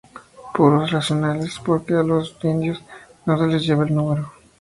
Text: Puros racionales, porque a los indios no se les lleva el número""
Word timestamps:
Puros 0.55 0.89
racionales, 0.89 1.59
porque 1.63 1.93
a 1.93 2.01
los 2.01 2.35
indios 2.41 2.83
no 3.27 3.37
se 3.37 3.45
les 3.45 3.61
lleva 3.63 3.85
el 3.85 3.93
número"" 3.93 4.31